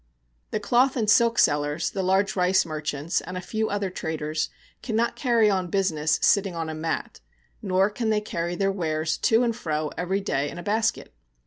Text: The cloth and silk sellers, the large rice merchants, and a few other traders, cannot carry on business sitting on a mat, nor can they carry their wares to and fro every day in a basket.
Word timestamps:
The 0.49 0.59
cloth 0.59 0.95
and 0.97 1.07
silk 1.07 1.37
sellers, 1.37 1.91
the 1.91 2.01
large 2.01 2.35
rice 2.35 2.65
merchants, 2.65 3.21
and 3.21 3.37
a 3.37 3.39
few 3.39 3.69
other 3.69 3.91
traders, 3.91 4.49
cannot 4.81 5.15
carry 5.15 5.47
on 5.47 5.67
business 5.67 6.17
sitting 6.23 6.55
on 6.55 6.69
a 6.69 6.73
mat, 6.73 7.19
nor 7.61 7.87
can 7.91 8.09
they 8.09 8.19
carry 8.19 8.55
their 8.55 8.71
wares 8.71 9.15
to 9.19 9.43
and 9.43 9.55
fro 9.55 9.91
every 9.99 10.19
day 10.19 10.49
in 10.49 10.57
a 10.57 10.63
basket. 10.63 11.13